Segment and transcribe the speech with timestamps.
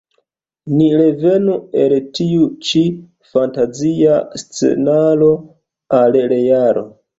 [0.77, 2.81] Ni revenu el tiu ĉi
[3.35, 5.31] fantazia scenaro
[6.03, 6.87] al realo.